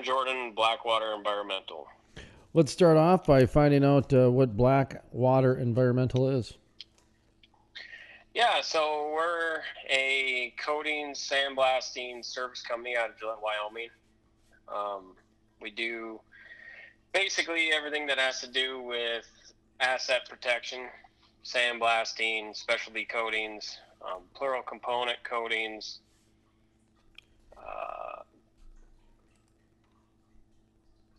[0.00, 1.86] Aaron Jordan, Blackwater Environmental.
[2.54, 6.54] Let's start off by finding out uh, what Blackwater Environmental is.
[8.32, 9.60] Yeah, so we're
[9.90, 13.90] a coating sandblasting service company out of Gillette, Wyoming.
[14.74, 15.16] Um,
[15.60, 16.20] we do
[17.12, 19.26] basically everything that has to do with
[19.80, 20.86] asset protection,
[21.44, 25.98] sandblasting, specialty coatings, um, plural component coatings,
[27.58, 27.99] uh,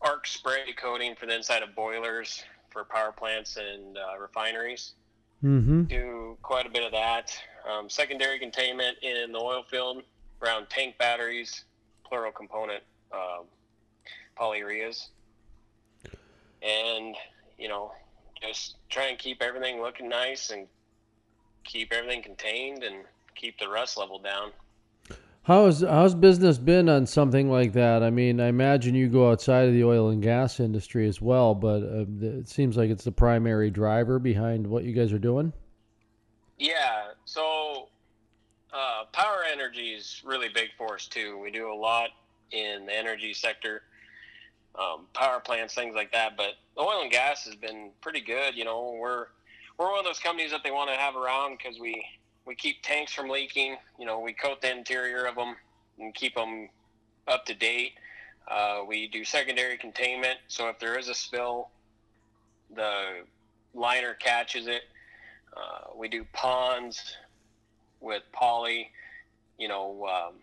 [0.02, 4.94] arc spray coating for the inside of boilers for power plants and uh, refineries.
[5.44, 5.84] Mm-hmm.
[5.84, 7.36] Do quite a bit of that.
[7.68, 10.02] Um, secondary containment in the oil field
[10.42, 11.64] around tank batteries,
[12.04, 13.44] plural component um,
[14.38, 15.08] polyureas,
[16.62, 17.14] and
[17.58, 17.92] you know
[18.40, 20.66] just try and keep everything looking nice and
[21.64, 24.50] keep everything contained and keep the rust level down.
[25.44, 28.04] How's how's business been on something like that?
[28.04, 31.52] I mean, I imagine you go outside of the oil and gas industry as well,
[31.52, 35.52] but uh, it seems like it's the primary driver behind what you guys are doing.
[36.60, 37.88] Yeah, so
[38.72, 41.40] uh, power energy is really big for us too.
[41.42, 42.10] We do a lot
[42.52, 43.82] in the energy sector,
[44.78, 46.36] um, power plants, things like that.
[46.36, 48.54] But oil and gas has been pretty good.
[48.54, 49.26] You know, we're
[49.76, 52.04] we're one of those companies that they want to have around because we
[52.46, 53.76] we keep tanks from leaking.
[53.98, 55.56] You know, we coat the interior of them
[55.98, 56.68] and keep them
[57.28, 57.92] up to date.
[58.48, 61.68] Uh, we do secondary containment, so if there is a spill,
[62.74, 63.22] the
[63.74, 64.82] liner catches it.
[65.56, 67.16] Uh, we do ponds
[68.00, 68.90] with poly,
[69.58, 70.34] you know, um,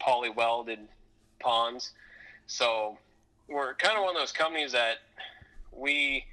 [0.00, 0.78] poly welded
[1.38, 1.92] ponds.
[2.46, 2.96] So
[3.46, 4.98] we're kind of one of those companies that
[5.70, 6.24] we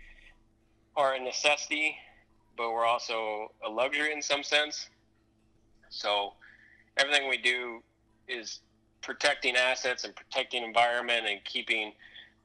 [0.96, 1.98] are a necessity
[2.58, 4.90] but we're also a luxury in some sense.
[5.90, 6.34] So
[6.98, 7.82] everything we do
[8.28, 8.60] is
[9.02, 11.94] protecting assets and protecting environment and keeping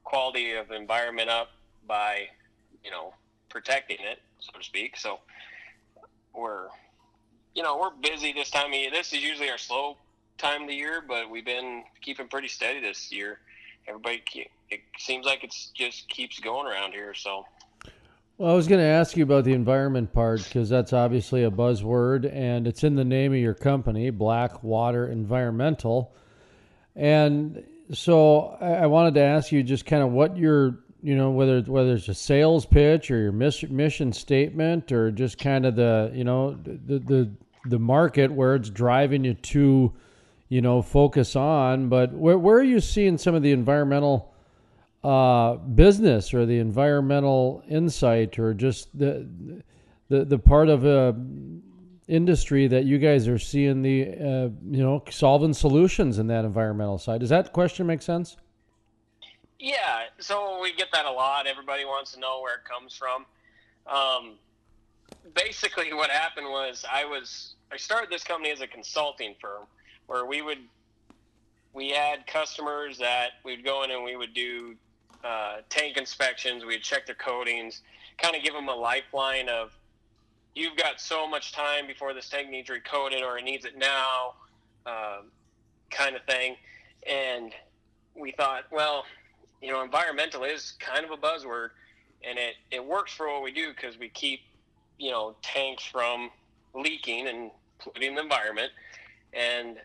[0.04, 1.48] quality of environment up
[1.86, 2.26] by,
[2.84, 3.14] you know,
[3.48, 4.96] protecting it, so to speak.
[4.96, 5.20] So
[6.34, 6.68] we're,
[7.54, 8.90] you know, we're busy this time of year.
[8.90, 9.96] This is usually our slow
[10.38, 13.38] time of the year, but we've been keeping pretty steady this year.
[13.86, 14.22] Everybody,
[14.70, 17.14] it seems like it's just keeps going around here.
[17.14, 17.44] So
[18.40, 21.50] well, I was going to ask you about the environment part because that's obviously a
[21.50, 26.14] buzzword and it's in the name of your company, Blackwater Environmental.
[26.96, 27.62] And
[27.92, 31.92] so I wanted to ask you just kind of what your, you know, whether whether
[31.92, 36.54] it's a sales pitch or your mission statement or just kind of the, you know,
[36.54, 37.30] the the
[37.66, 39.92] the market where it's driving you to,
[40.48, 41.90] you know, focus on.
[41.90, 44.29] But where where are you seeing some of the environmental
[45.02, 49.26] uh, business or the environmental insight or just the
[50.08, 51.16] the the part of a
[52.08, 56.98] industry that you guys are seeing the uh, you know solving solutions in that environmental
[56.98, 57.20] side.
[57.20, 58.36] Does that question make sense?
[59.58, 61.46] Yeah, so we get that a lot.
[61.46, 63.26] Everybody wants to know where it comes from.
[63.86, 64.34] Um,
[65.34, 69.66] basically, what happened was I was I started this company as a consulting firm
[70.06, 70.58] where we would
[71.72, 74.74] we had customers that we'd go in and we would do
[75.24, 76.64] uh, tank inspections.
[76.64, 77.82] We'd check their coatings,
[78.18, 79.72] kind of give them a lifeline of,
[80.54, 84.34] you've got so much time before this tank needs recoated or it needs it now,
[84.86, 85.20] uh,
[85.90, 86.56] kind of thing.
[87.08, 87.52] And
[88.14, 89.04] we thought, well,
[89.62, 91.70] you know, environmental is kind of a buzzword,
[92.22, 94.40] and it, it works for what we do because we keep,
[94.98, 96.30] you know, tanks from
[96.74, 98.70] leaking and polluting the environment.
[99.32, 99.76] And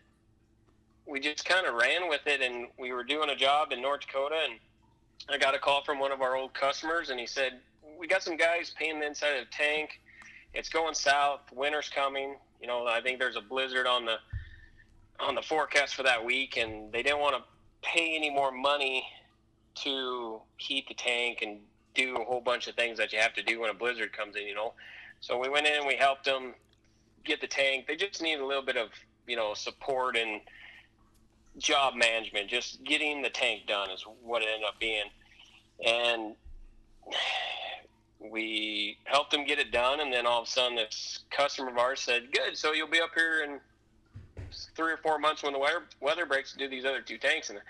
[1.06, 4.00] we just kind of ran with it, and we were doing a job in North
[4.00, 4.58] Dakota, and
[5.28, 7.60] I got a call from one of our old customers, and he said,
[7.98, 10.00] "We got some guys painting the inside of the tank.
[10.54, 11.40] It's going south.
[11.52, 12.36] Winter's coming.
[12.60, 14.16] You know, I think there's a blizzard on the
[15.18, 17.42] on the forecast for that week, and they didn't want to
[17.82, 19.06] pay any more money
[19.76, 21.60] to heat the tank and
[21.94, 24.36] do a whole bunch of things that you have to do when a blizzard comes
[24.36, 24.46] in.
[24.46, 24.74] You know,
[25.20, 26.54] so we went in and we helped them
[27.24, 27.86] get the tank.
[27.86, 28.90] They just need a little bit of
[29.26, 30.40] you know support and
[31.58, 35.04] job management, just getting the tank done is what it ended up being.
[35.84, 36.34] And
[38.18, 41.78] we helped them get it done, and then all of a sudden, this customer of
[41.78, 43.60] ours said, "Good, so you'll be up here in
[44.74, 47.50] three or four months when the weather weather breaks to do these other two tanks."
[47.50, 47.60] And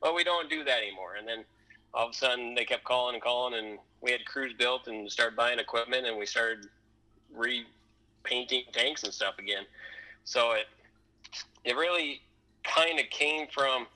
[0.00, 1.16] well, we don't do that anymore.
[1.16, 1.44] And then
[1.92, 5.10] all of a sudden, they kept calling and calling, and we had crews built and
[5.10, 6.68] started buying equipment, and we started
[7.34, 9.66] repainting tanks and stuff again.
[10.24, 10.66] So it
[11.64, 12.22] it really
[12.66, 13.86] kind of came from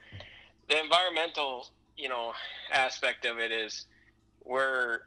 [0.68, 2.32] the environmental, you know,
[2.72, 3.86] aspect of it is
[4.44, 5.00] we're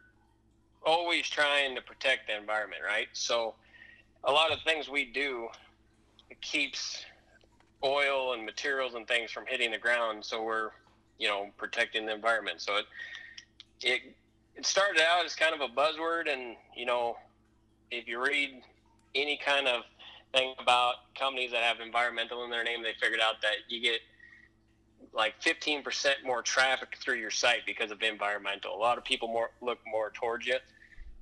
[0.86, 3.08] always trying to protect the environment, right?
[3.14, 3.56] So
[4.24, 5.48] a lot of things we do
[6.42, 7.04] keeps
[7.84, 10.24] oil and materials and things from hitting the ground.
[10.24, 10.72] So we're
[11.24, 12.62] you know, protecting the environment.
[12.62, 12.86] So it,
[13.82, 14.02] it,
[14.56, 17.16] it started out as kind of a buzzword and, you know,
[17.92, 18.62] if you read
[19.16, 19.84] any kind of
[20.34, 24.00] thing about companies that have environmental in their name, they figured out that you get
[25.14, 25.84] like 15%
[26.26, 28.76] more traffic through your site because of environmental.
[28.76, 30.58] A lot of people more look more towards you.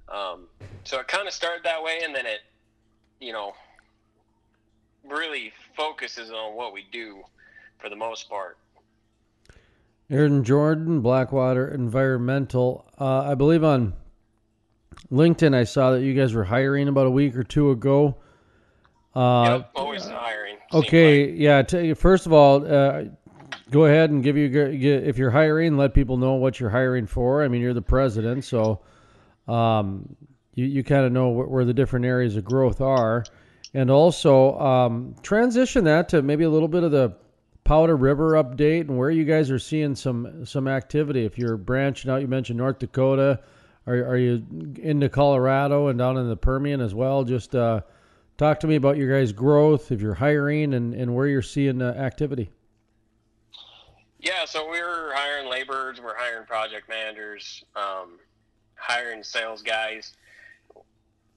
[0.10, 0.48] Um,
[0.84, 2.40] so it kind of started that way, and then it,
[3.20, 3.54] you know,
[5.08, 7.22] really focuses on what we do
[7.80, 8.58] for the most part.
[10.10, 12.86] Aaron Jordan, Blackwater Environmental.
[13.00, 13.94] Uh, I believe on
[15.12, 18.18] LinkedIn, I saw that you guys were hiring about a week or two ago.
[19.16, 20.56] Uh, yep, always hiring.
[20.74, 21.40] Okay, like.
[21.40, 21.62] yeah.
[21.64, 23.04] T- first of all, uh,
[23.70, 27.44] go ahead and give you if you're hiring, let people know what you're hiring for.
[27.44, 28.80] I mean, you're the president, so
[29.48, 30.16] um,
[30.56, 33.26] you you kind of know where the different areas of growth are,
[33.74, 37.16] and also um, transition that to maybe a little bit of the
[37.64, 41.26] Powder River update and where you guys are seeing some some activity.
[41.26, 43.40] If you're branching out, you mentioned North Dakota.
[43.88, 44.46] Are are you
[44.82, 47.24] into Colorado and down in the Permian as well?
[47.24, 47.82] Just uh,
[48.42, 51.80] talk to me about your guys' growth, if you're hiring, and and where you're seeing
[51.80, 52.50] uh, activity.
[54.20, 58.20] Yeah, so we're hiring laborers, we're hiring project managers, um,
[58.76, 60.14] hiring sales guys.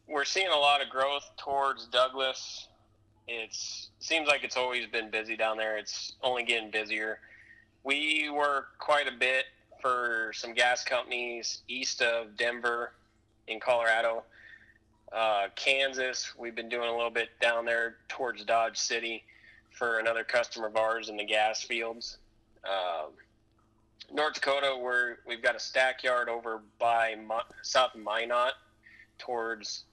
[0.06, 2.68] We're seeing a lot of growth towards Douglas.
[3.28, 3.54] It
[3.98, 5.78] seems like it's always been busy down there.
[5.78, 7.20] It's only getting busier.
[7.84, 9.44] We work quite a bit
[9.80, 12.92] for some gas companies east of Denver
[13.46, 14.24] in Colorado.
[15.12, 19.22] Uh, Kansas, we've been doing a little bit down there towards Dodge City
[19.70, 22.18] for another customer of ours in the gas fields.
[22.64, 23.12] Um,
[24.12, 27.14] North Dakota, where we've got a stack yard over by
[27.62, 28.54] south Minot
[29.18, 29.84] towards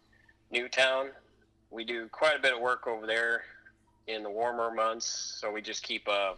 [0.51, 1.09] New Town.
[1.69, 3.43] We do quite a bit of work over there
[4.07, 6.33] in the warmer months, so we just keep a,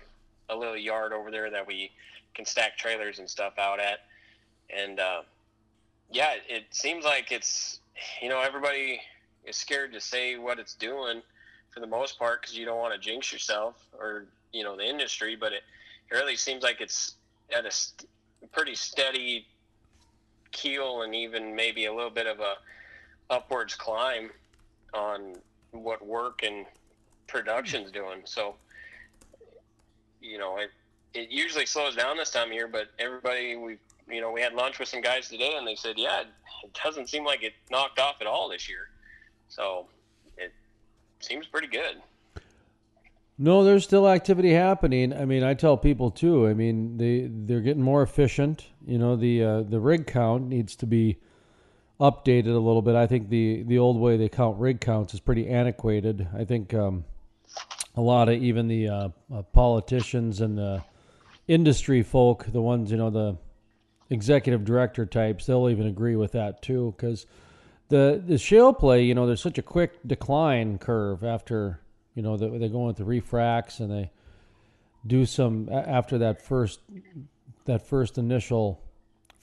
[0.50, 1.92] a little yard over there that we
[2.34, 4.00] can stack trailers and stuff out at.
[4.76, 5.22] And uh,
[6.12, 7.80] yeah, it seems like it's,
[8.22, 9.02] you know, everybody
[9.46, 11.22] is scared to say what it's doing
[11.72, 14.88] for the most part because you don't want to jinx yourself or, you know, the
[14.88, 15.64] industry, but it,
[16.12, 17.16] it really seems like it's
[17.56, 18.10] at a st-
[18.52, 19.46] pretty steady
[20.52, 22.56] keel and even maybe a little bit of a
[23.30, 24.30] upwards climb
[24.94, 25.36] on
[25.72, 26.66] what work and
[27.28, 28.22] production's doing.
[28.26, 28.56] So,
[30.22, 30.70] you know, it
[31.14, 33.78] it usually slows down this time of year, but everybody we
[34.10, 36.22] you know we had lunch with some guys today and they said, yeah,
[36.64, 38.90] it doesn't seem like it knocked off at all this year.
[39.48, 39.88] So
[40.38, 40.54] it
[41.20, 42.02] seems pretty good.
[43.38, 45.12] No, there's still activity happening.
[45.12, 46.48] I mean, I tell people too.
[46.48, 48.68] I mean, they they're getting more efficient.
[48.86, 51.18] You know, the uh, the rig count needs to be
[52.00, 52.96] updated a little bit.
[52.96, 56.28] I think the the old way they count rig counts is pretty antiquated.
[56.38, 57.06] I think um,
[57.96, 60.84] a lot of even the uh, uh, politicians and the
[61.48, 63.38] industry folk, the ones you know, the
[64.14, 67.26] executive director types, they'll even agree with that too, because
[67.90, 71.82] the the shale play, you know, there's such a quick decline curve after
[72.16, 74.12] you know, they, they go into refracts and they
[75.06, 76.80] do some after that first
[77.66, 78.82] that first initial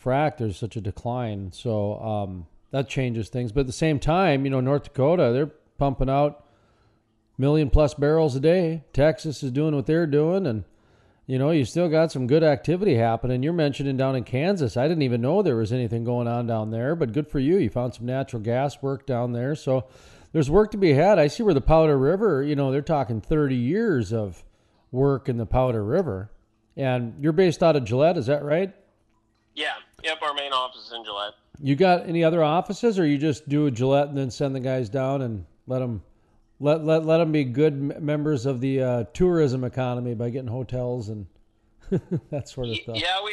[0.03, 0.39] frac.
[0.39, 3.53] There's such a decline, so um, that changes things.
[3.53, 6.45] But at the same time, you know, North Dakota they're pumping out
[7.37, 8.85] million plus barrels a day.
[8.93, 10.65] Texas is doing what they're doing, and
[11.31, 13.41] you know, you still got some good activity happening.
[13.45, 14.77] You're mentioning down in Kansas.
[14.77, 17.57] I didn't even know there was anything going on down there, but good for you.
[17.57, 19.55] You found some natural gas work down there.
[19.55, 19.85] So
[20.33, 21.21] there's work to be had.
[21.21, 24.45] I see where the Powder River, you know, they're talking 30 years of
[24.91, 26.33] work in the Powder River.
[26.77, 28.75] And you're based out of Gillette, is that right?
[29.55, 29.75] Yeah.
[30.03, 31.35] Yep, our main office is in Gillette.
[31.63, 34.61] You got any other offices, or you just do a Gillette and then send the
[34.61, 36.03] guys down and let them
[36.61, 41.09] let let, let them be good members of the uh, tourism economy by getting hotels
[41.09, 41.27] and
[42.31, 42.97] that sort of stuff?
[42.97, 43.33] Yeah, we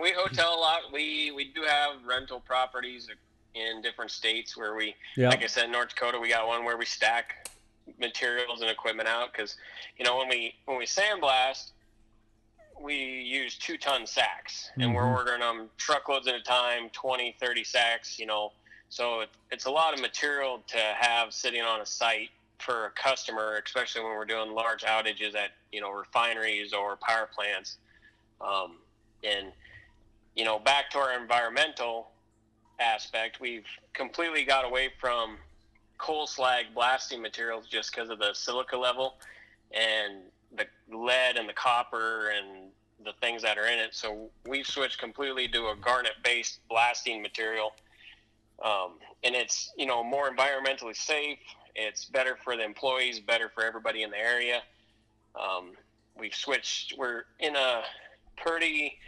[0.00, 0.80] we hotel a lot.
[0.92, 3.08] We we do have rental properties
[3.54, 5.28] in different states where we, yeah.
[5.28, 7.48] like I said, in North Dakota, we got one where we stack
[8.00, 9.56] materials and equipment out because,
[9.98, 11.72] you know, when we when we sandblast,
[12.80, 14.94] we use two ton sacks and mm-hmm.
[14.94, 18.52] we're ordering them truckloads at a time, 20, 30 sacks, you know.
[18.88, 22.30] So it, it's a lot of material to have sitting on a site
[22.64, 27.28] for a customer, especially when we're doing large outages at, you know, refineries or power
[27.34, 27.78] plants.
[28.40, 28.78] Um,
[29.22, 29.52] and,
[30.34, 32.12] you know, back to our environmental,
[32.82, 35.36] aspect, we've completely got away from
[35.98, 39.14] coal slag blasting materials just because of the silica level
[39.70, 40.22] and
[40.56, 42.70] the lead and the copper and
[43.04, 43.94] the things that are in it.
[43.94, 47.72] So we've switched completely to a garnet based blasting material.
[48.64, 51.38] Um, and it's, you know, more environmentally safe.
[51.74, 54.62] It's better for the employees, better for everybody in the area.
[55.34, 55.72] Um,
[56.18, 57.82] we've switched, we're in a
[58.36, 58.98] pretty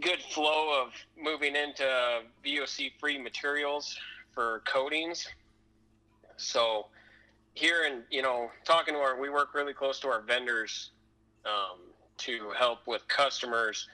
[0.00, 1.84] good flow of moving into
[2.44, 3.96] VOC free materials
[4.34, 5.26] for coatings.
[6.36, 6.86] So
[7.56, 10.90] here and you know talking to our we work really close to our vendors
[11.46, 11.78] um,
[12.18, 13.88] to help with customers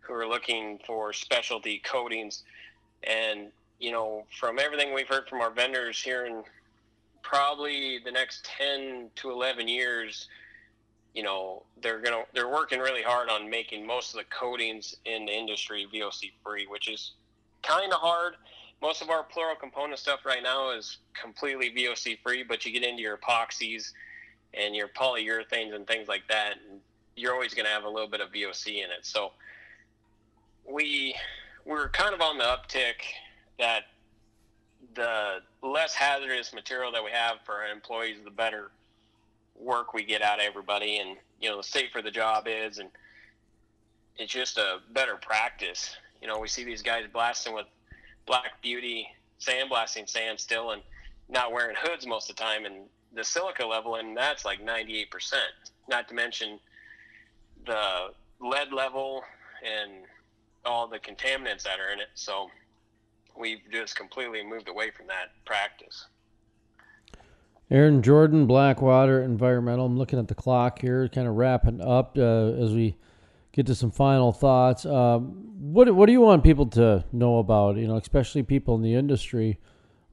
[0.00, 2.44] who are looking for specialty coatings
[3.04, 3.48] and
[3.80, 6.44] you know from everything we've heard from our vendors here in
[7.26, 10.28] probably the next 10 to 11 years
[11.14, 15.26] you know they're gonna they're working really hard on making most of the coatings in
[15.26, 17.12] the industry voc free which is
[17.62, 18.34] kind of hard
[18.82, 22.82] most of our plural component stuff right now is completely VOC free, but you get
[22.82, 23.92] into your epoxies
[24.54, 26.80] and your polyurethanes and things like that, and
[27.16, 29.02] you're always to have a little bit of VOC in it.
[29.02, 29.32] So
[30.70, 31.14] we
[31.64, 33.02] we're kind of on the uptick
[33.58, 33.84] that
[34.94, 38.70] the less hazardous material that we have for our employees, the better
[39.58, 42.88] work we get out of everybody, and you know the safer the job is, and
[44.16, 45.96] it's just a better practice.
[46.20, 47.66] You know, we see these guys blasting with
[48.26, 49.08] Black Beauty
[49.40, 50.82] sandblasting sand still and
[51.28, 52.76] not wearing hoods most of the time and
[53.12, 55.06] the silica level and that's like 98%
[55.88, 56.58] not to mention
[57.66, 58.08] the
[58.40, 59.22] lead level
[59.64, 59.92] and
[60.64, 62.50] all the contaminants that are in it so
[63.38, 66.06] we've just completely moved away from that practice
[67.70, 72.52] aaron jordan blackwater environmental i'm looking at the clock here kind of wrapping up uh,
[72.52, 72.96] as we
[73.56, 74.84] get to some final thoughts.
[74.84, 77.76] Um, what what do you want people to know about?
[77.76, 79.58] You know, especially people in the industry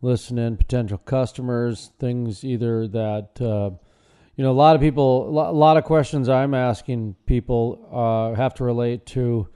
[0.01, 3.71] listening, potential customers, things either that uh,
[4.35, 8.53] you know a lot of people, a lot of questions I'm asking people uh, have
[8.55, 9.49] to relate to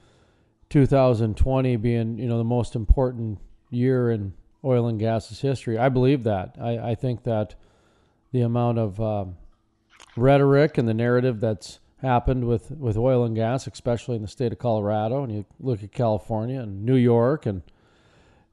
[0.70, 4.34] 2020 being you know the most important year in
[4.64, 5.78] oil and gas's history.
[5.78, 6.56] I believe that.
[6.60, 7.56] I, I think that
[8.32, 9.38] the amount of um,
[10.16, 14.52] rhetoric and the narrative that's happened with, with oil and gas, especially in the state
[14.52, 15.24] of Colorado.
[15.24, 17.62] And you look at California and New York and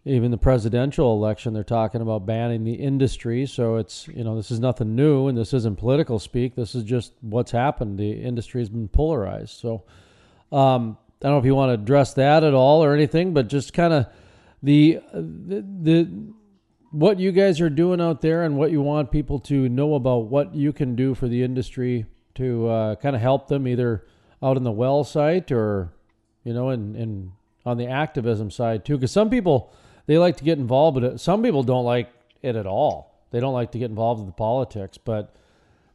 [0.06, 3.46] even the presidential election, they're talking about banning the industry.
[3.46, 6.54] So it's, you know, this is nothing new and this isn't political speak.
[6.54, 7.98] This is just what's happened.
[7.98, 9.58] The industry has been polarized.
[9.58, 9.84] So
[10.52, 13.48] um, I don't know if you want to address that at all or anything, but
[13.48, 14.06] just kind of
[14.64, 16.10] the, the,
[16.90, 20.26] what you guys are doing out there and what you want people to know about
[20.26, 24.06] what you can do for the industry to uh, kind of help them either
[24.42, 25.92] out in the well site or
[26.44, 27.32] you know in, in
[27.66, 28.96] on the activism side too.
[28.96, 29.72] Because some people
[30.06, 32.10] they like to get involved but some people don't like
[32.42, 33.26] it at all.
[33.32, 35.34] They don't like to get involved in the politics but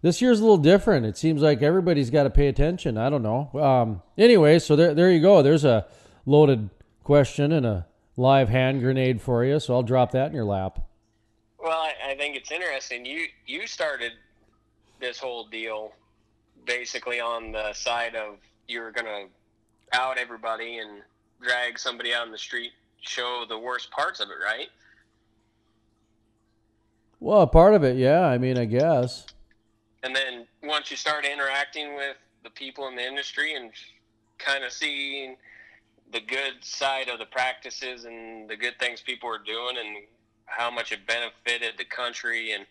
[0.01, 1.07] this year's a little different.
[1.07, 2.97] It seems like everybody's got to pay attention.
[2.97, 3.49] I don't know.
[3.59, 5.41] Um, anyway so there, there you go.
[5.41, 5.87] There's a
[6.25, 6.69] loaded
[7.03, 7.87] question and a
[8.19, 10.79] live hand grenade for you so i'll drop that in your lap
[11.57, 14.11] well i, I think it's interesting you you started
[14.99, 15.93] this whole deal
[16.65, 18.35] basically on the side of
[18.67, 19.25] you're going to
[19.97, 21.01] out everybody and
[21.41, 22.71] drag somebody out in the street,
[23.01, 24.67] show the worst parts of it, right?
[27.19, 28.27] Well, part of it, yeah.
[28.27, 29.25] I mean, I guess.
[30.03, 33.71] And then once you start interacting with the people in the industry and
[34.37, 35.35] kind of seeing
[36.11, 40.03] the good side of the practices and the good things people are doing and
[40.45, 42.65] how much it benefited the country and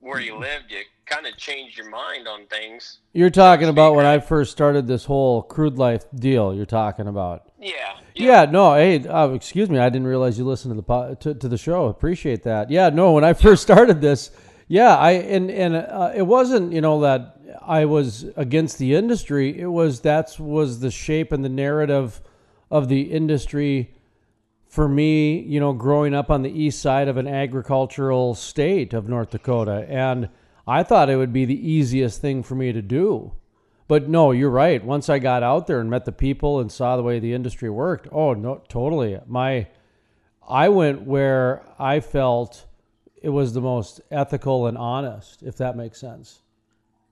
[0.00, 2.98] where you lived, you kind of changed your mind on things.
[3.12, 6.54] You're talking about when I first started this whole crude life deal.
[6.54, 7.50] You're talking about.
[7.58, 7.72] Yeah.
[8.14, 8.44] Yeah.
[8.44, 8.74] yeah no.
[8.74, 9.78] Hey, uh, excuse me.
[9.78, 11.86] I didn't realize you listened to the to, to the show.
[11.86, 12.70] Appreciate that.
[12.70, 12.90] Yeah.
[12.90, 13.12] No.
[13.12, 14.30] When I first started this,
[14.68, 17.35] yeah, I and and uh, it wasn't you know that
[17.66, 19.58] I was against the industry.
[19.58, 22.20] It was that was the shape and the narrative
[22.70, 23.94] of the industry
[24.66, 29.08] for me, you know, growing up on the east side of an agricultural state of
[29.08, 30.28] North Dakota, and
[30.66, 33.32] I thought it would be the easiest thing for me to do.
[33.88, 34.84] But no, you're right.
[34.84, 37.70] Once I got out there and met the people and saw the way the industry
[37.70, 39.18] worked, oh no, totally.
[39.26, 39.68] My
[40.48, 42.66] I went where I felt
[43.22, 46.40] it was the most ethical and honest, if that makes sense.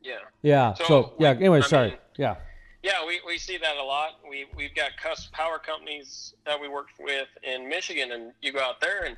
[0.04, 0.18] Yeah.
[0.42, 0.75] Yeah.
[0.75, 1.30] So, so yeah.
[1.30, 1.88] Anyway, I sorry.
[1.90, 2.37] Mean, yeah.
[2.82, 4.20] Yeah, we, we see that a lot.
[4.28, 4.90] We we've got
[5.32, 9.16] power companies that we work with in Michigan, and you go out there and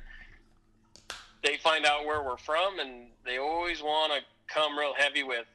[1.43, 4.19] they find out where we're from, and they always want to
[4.51, 5.45] come real heavy with,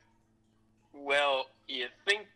[0.93, 2.27] well, you think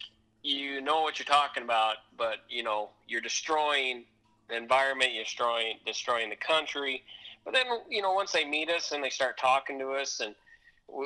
[0.43, 4.05] you know what you're talking about, but you know you're destroying
[4.49, 7.03] the environment, you're destroying destroying the country.
[7.45, 10.35] But then you know once they meet us and they start talking to us, and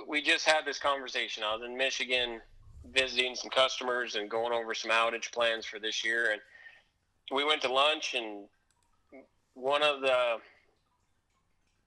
[0.08, 1.42] we, just had this conversation.
[1.44, 2.40] I was in Michigan
[2.92, 6.32] visiting some customers and going over some outage plans for this year.
[6.32, 6.40] And
[7.32, 8.44] we went to lunch, and
[9.54, 10.36] one of the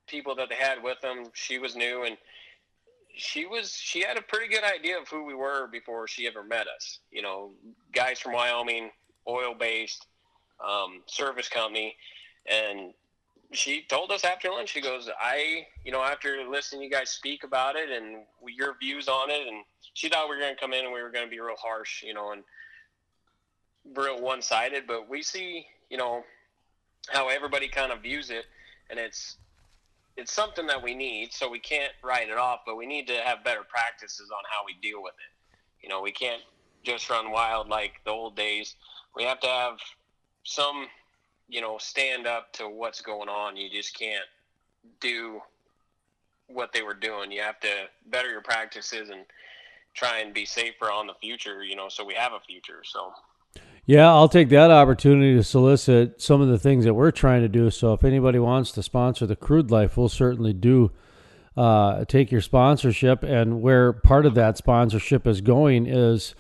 [0.08, 2.18] people that they had with them, she was new, and
[3.16, 6.44] she was she had a pretty good idea of who we were before she ever
[6.44, 7.00] met us.
[7.12, 7.52] You know,
[7.94, 8.90] guys from Wyoming,
[9.28, 10.08] oil based,
[10.66, 11.96] um, service company,
[12.48, 12.94] and
[13.56, 14.70] she told us after lunch.
[14.70, 19.08] She goes, "I, you know, after listening you guys speak about it and your views
[19.08, 21.26] on it, and she thought we were going to come in and we were going
[21.26, 22.44] to be real harsh, you know, and
[23.96, 24.84] real one sided.
[24.88, 26.24] But we see, you know,
[27.10, 28.46] how everybody kind of views it,
[28.90, 29.38] and it's
[30.16, 33.16] it's something that we need, so we can't write it off, but we need to
[33.16, 35.58] have better practices on how we deal with it.
[35.82, 36.42] You know, we can't
[36.84, 38.76] just run wild like the old days.
[39.16, 39.78] We have to have
[40.44, 40.88] some,
[41.48, 43.58] you know, stand up to what's going on.
[43.58, 44.26] You just can't
[45.00, 45.42] do
[46.48, 47.32] what they were doing.
[47.32, 49.26] You have to better your practices and
[49.94, 52.82] try and be safer on the future, you know, so we have a future.
[52.84, 53.14] So
[53.86, 57.50] yeah, I'll take that opportunity to solicit some of the things that we're trying to
[57.50, 57.70] do.
[57.70, 60.92] So if anybody wants to sponsor the Crude Life, we'll certainly do
[61.58, 63.24] uh, take your sponsorship.
[63.24, 66.34] And where part of that sponsorship is going is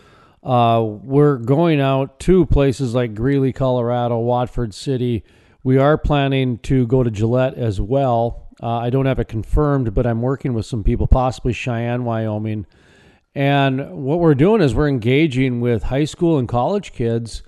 [0.43, 5.23] uh, we're going out to places like Greeley, Colorado, Watford City.
[5.63, 8.50] We are planning to go to Gillette as well.
[8.62, 12.65] Uh, I don't have it confirmed, but I'm working with some people, possibly Cheyenne, Wyoming
[13.35, 17.43] and what we're doing is we're engaging with high school and college kids.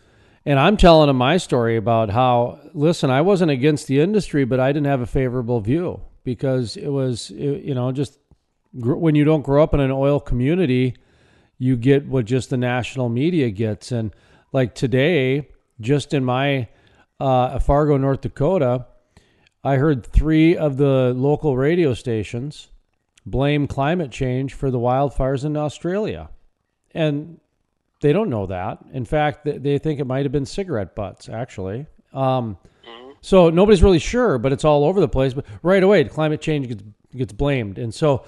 [0.46, 4.60] And I'm telling them my story about how, listen, I wasn't against the industry, but
[4.60, 8.20] I didn't have a favorable view because it was, you know, just
[8.74, 10.96] when you don't grow up in an oil community,
[11.58, 13.92] you get what just the national media gets.
[13.92, 14.12] And
[14.52, 16.68] like today, just in my
[17.20, 18.86] uh, Fargo, North Dakota,
[19.64, 22.70] I heard three of the local radio stations
[23.26, 26.30] blame climate change for the wildfires in Australia.
[26.94, 27.40] And
[28.02, 28.80] they don't know that.
[28.94, 31.88] In fact, they think it might have been cigarette butts, actually.
[32.14, 32.58] Um,
[32.88, 33.12] mm-hmm.
[33.22, 35.34] so nobody's really sure, but it's all over the place.
[35.34, 36.84] But right away, climate change gets,
[37.16, 37.80] gets blamed.
[37.80, 38.24] And so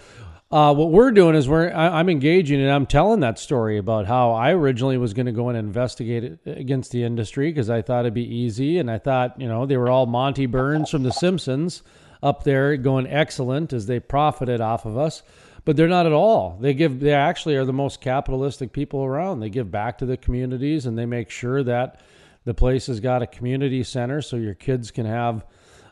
[0.49, 4.05] uh, what we're doing is we're I, am engaging and I'm telling that story about
[4.05, 7.81] how I originally was going to go and investigate it against the industry because I
[7.81, 11.03] thought it'd be easy, and I thought you know they were all Monty Burns from
[11.03, 11.83] The Simpsons
[12.23, 15.21] up there going excellent as they profited off of us
[15.67, 16.57] but they're not at all.
[16.61, 19.41] They give they actually are the most capitalistic people around.
[19.41, 21.99] They give back to the communities and they make sure that
[22.45, 25.45] the place has got a community center so your kids can have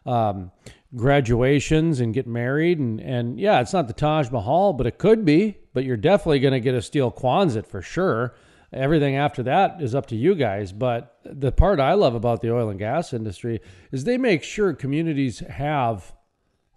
[0.05, 0.49] um,
[0.95, 5.25] graduations and get married and and yeah it's not the taj mahal but it could
[5.25, 8.33] be but you're definitely going to get a steel quonset for sure
[8.71, 12.53] everything after that is up to you guys but the part i love about the
[12.53, 13.59] oil and gas industry
[13.91, 16.13] is they make sure communities have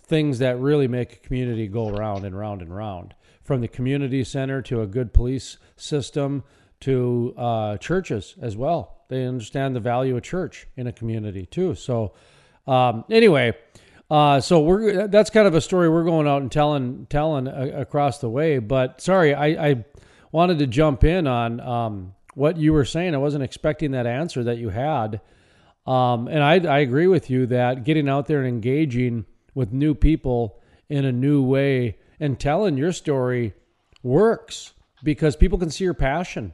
[0.03, 4.25] things that really make a community go round and round and round from the community
[4.25, 6.43] center to a good police system
[6.81, 9.05] to uh, churches as well.
[9.09, 11.75] They understand the value of church in a community too.
[11.75, 12.13] So,
[12.67, 13.55] um, anyway,
[14.11, 18.19] uh, so we're that's kind of a story we're going out and telling telling across
[18.19, 18.59] the way.
[18.59, 19.85] But sorry, I, I
[20.33, 23.15] wanted to jump in on um, what you were saying.
[23.15, 25.21] I wasn't expecting that answer that you had,
[25.87, 29.95] um, and I, I agree with you that getting out there and engaging with new
[29.95, 33.55] people in a new way and telling your story
[34.03, 36.53] works because people can see your passion.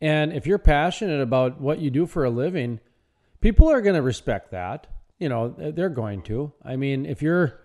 [0.00, 2.80] And if you're passionate about what you do for a living,
[3.40, 4.86] people are going to respect that.
[5.20, 6.52] You know, they're going to.
[6.64, 7.60] I mean, if you're,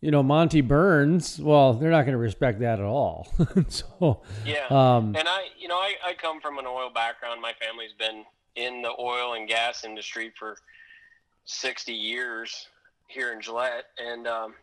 [0.00, 3.28] you know, Monty Burns, well, they're not going to respect that at all.
[3.68, 4.66] so, yeah.
[4.70, 7.42] Um, and I, you know, I, I come from an oil background.
[7.42, 8.24] My family's been
[8.56, 10.56] in the oil and gas industry for
[11.44, 12.68] 60 years
[13.08, 14.54] here in Gillette, and um,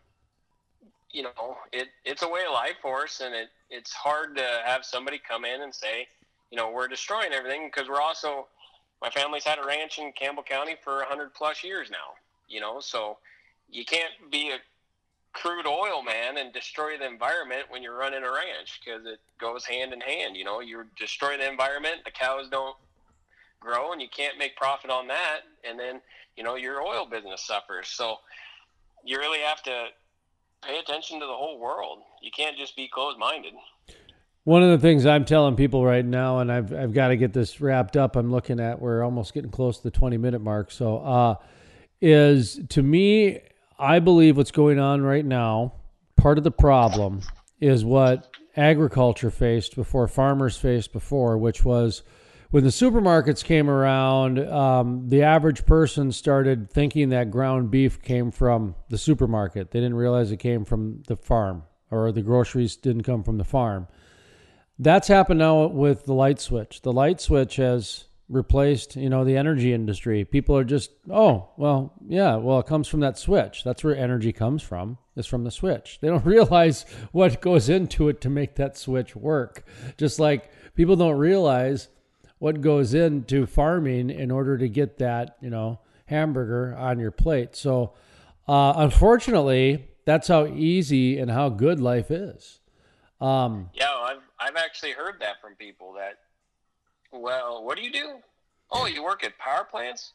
[1.12, 4.46] you know, it it's a way of life for us, and it it's hard to
[4.66, 6.08] have somebody come in and say,
[6.52, 8.48] you know, we're destroying everything because we're also
[9.02, 12.16] my family's had a ranch in Campbell County for 100 plus years now,
[12.48, 13.18] you know, so
[13.70, 14.58] you can't be a
[15.34, 19.66] crude oil man and destroy the environment when you're running a ranch because it goes
[19.66, 22.76] hand in hand, you know, you destroy the environment, the cows don't
[23.60, 26.02] grow and you can't make profit on that and then
[26.36, 27.88] you know your oil business suffers.
[27.88, 28.18] So
[29.04, 29.86] you really have to
[30.62, 32.00] pay attention to the whole world.
[32.22, 33.54] You can't just be closed minded
[34.44, 37.34] one of the things I'm telling people right now, and I've I've got to get
[37.34, 38.16] this wrapped up.
[38.16, 40.72] I'm looking at we're almost getting close to the 20 minute mark.
[40.72, 41.36] So, uh,
[42.02, 43.40] is to me,
[43.78, 45.74] I believe what's going on right now.
[46.16, 47.22] Part of the problem
[47.60, 52.04] is what agriculture faced before, farmers faced before, which was
[52.50, 58.30] when the supermarkets came around, um, the average person started thinking that ground beef came
[58.30, 59.72] from the supermarket.
[59.72, 63.46] They didn't realize it came from the farm or the groceries didn't come from the
[63.46, 63.88] farm.
[64.80, 66.82] That's happened now with the light switch.
[66.82, 70.24] The light switch has replaced, you know, the energy industry.
[70.24, 73.64] People are just, oh, well, yeah, well, it comes from that switch.
[73.64, 74.98] That's where energy comes from.
[75.16, 76.00] is from the switch.
[76.02, 79.66] They don't realize what goes into it to make that switch work.
[79.98, 81.90] Just like people don't realize
[82.40, 87.56] what goes into farming in order to get that, you know, hamburger on your plate.
[87.56, 87.94] So,
[88.48, 92.60] uh, unfortunately, that's how easy and how good life is.
[93.20, 96.18] Um, yeah, I've I've actually heard that from people that,
[97.12, 98.16] well, what do you do?
[98.72, 100.14] Oh, you work at power plants.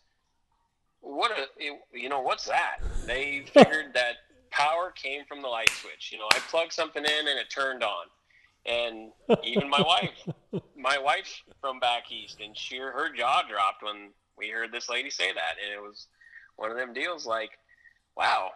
[1.01, 1.47] What a
[1.93, 2.79] you know what's that?
[3.07, 4.17] They figured that
[4.51, 6.11] power came from the light switch.
[6.11, 8.07] You know, I plugged something in and it turned on.
[8.65, 9.12] And
[9.45, 10.29] even my wife,
[10.77, 15.11] my wife's from back east, and she her jaw dropped when we heard this lady
[15.11, 16.09] say that, and it was
[16.57, 17.51] one of them deals like,
[18.17, 18.51] wow,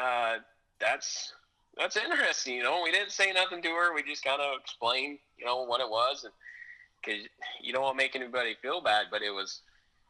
[0.00, 0.36] uh,
[0.80, 1.34] that's
[1.76, 2.54] that's interesting.
[2.54, 3.94] You know, we didn't say nothing to her.
[3.94, 6.32] We just kind of explained, you know, what it was, and
[7.00, 7.20] because
[7.62, 9.60] you don't want to make anybody feel bad, but it was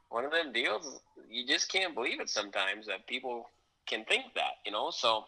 [0.09, 1.01] one of them deals.
[1.29, 3.49] You just can't believe it sometimes that people
[3.87, 4.90] can think that, you know.
[4.90, 5.25] So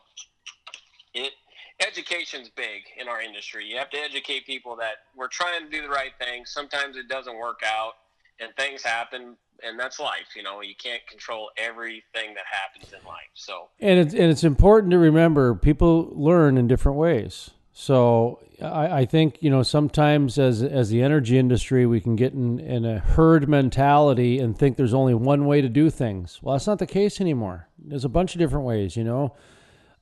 [1.15, 1.33] it
[1.81, 3.65] education's big in our industry.
[3.65, 6.45] You have to educate people that we're trying to do the right thing.
[6.45, 7.95] Sometimes it doesn't work out,
[8.43, 10.35] and things happen and that's life.
[10.37, 13.31] You know, you can't control everything that happens in life.
[13.35, 17.51] So, and it's and it's important to remember people learn in different ways.
[17.73, 22.33] So, I, I think you know sometimes as as the energy industry, we can get
[22.33, 26.41] in, in a herd mentality and think there's only one way to do things.
[26.43, 27.69] Well, that's not the case anymore.
[27.79, 28.97] There's a bunch of different ways.
[28.97, 29.35] You know.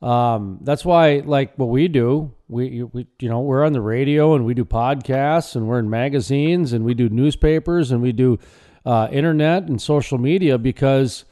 [0.03, 4.35] Um, that's why, like what we do, we, we, you know, we're on the radio
[4.35, 8.39] and we do podcasts and we're in magazines and we do newspapers and we do
[8.87, 11.25] uh, internet and social media because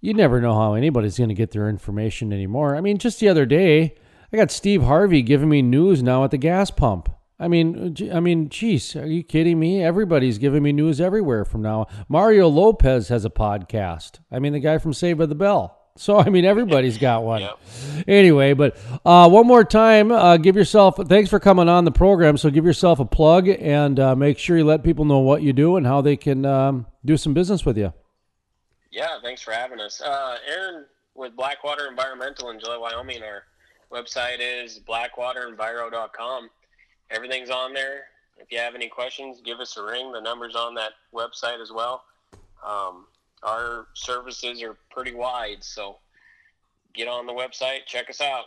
[0.00, 2.76] you never know how anybody's going to get their information anymore.
[2.76, 3.94] I mean, just the other day,
[4.32, 7.10] I got Steve Harvey giving me news now at the gas pump.
[7.38, 9.82] I mean, I mean, geez, are you kidding me?
[9.82, 11.86] Everybody's giving me news everywhere from now.
[12.08, 14.20] Mario Lopez has a podcast.
[14.30, 15.83] I mean, the guy from Saved by the Bell.
[15.96, 17.42] So I mean, everybody's got one.
[17.42, 17.58] Yep.
[18.08, 20.96] Anyway, but uh, one more time, uh, give yourself.
[21.06, 22.36] Thanks for coming on the program.
[22.36, 25.52] So give yourself a plug and uh, make sure you let people know what you
[25.52, 27.92] do and how they can um, do some business with you.
[28.90, 33.22] Yeah, thanks for having us, uh, Aaron with Blackwater Environmental in Gillette, Wyoming.
[33.22, 33.44] Our
[33.92, 36.50] website is blackwaterinviro.com.
[37.10, 38.06] Everything's on there.
[38.38, 40.10] If you have any questions, give us a ring.
[40.10, 42.02] The number's on that website as well.
[42.66, 43.06] Um,
[43.44, 45.98] our services are pretty wide, so
[46.94, 48.44] get on the website, check us out.